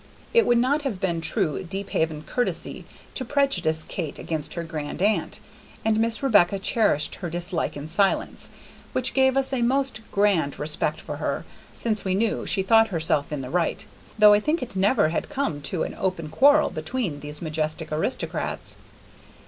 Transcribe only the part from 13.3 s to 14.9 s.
in the right; though I think it